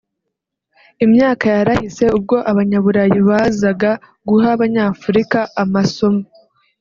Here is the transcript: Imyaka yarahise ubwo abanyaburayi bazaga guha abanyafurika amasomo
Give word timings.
Imyaka 1.05 1.43
yarahise 1.57 2.05
ubwo 2.17 2.35
abanyaburayi 2.51 3.19
bazaga 3.29 3.91
guha 4.29 4.47
abanyafurika 4.55 5.39
amasomo 5.63 6.21